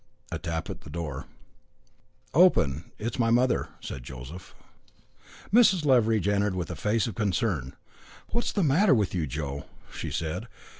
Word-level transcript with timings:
A 0.31 0.39
tap 0.39 0.67
at 0.71 0.81
the 0.81 0.89
door. 0.89 1.27
"Open 2.33 2.91
it 2.97 3.05
is 3.13 3.19
my 3.19 3.29
mother," 3.29 3.69
said 3.81 4.01
Joseph. 4.01 4.55
Mrs. 5.53 5.85
Leveridge 5.85 6.27
entered 6.27 6.55
with 6.55 6.71
a 6.71 6.75
face 6.75 7.05
of 7.05 7.13
concern. 7.13 7.75
"What 8.29 8.45
is 8.45 8.53
the 8.53 8.63
matter 8.63 8.95
with 8.95 9.13
you, 9.13 9.27
Joe?" 9.27 9.67
she 9.93 10.09
said. 10.09 10.47